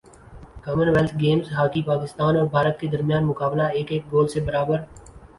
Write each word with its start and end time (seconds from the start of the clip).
common 0.63 0.87
wealth 0.89 1.13
Games 1.19 1.51
hockey 1.57 1.81
Pakistan 1.83 2.37
اور 2.37 2.47
بھارت 2.47 2.79
کے 2.79 2.87
درمیان 2.87 3.25
مقابلہ 3.25 3.63
ایک 3.73 3.91
ایک 3.91 4.11
گول 4.11 4.27
سے 4.27 4.39
برابر 4.47 4.79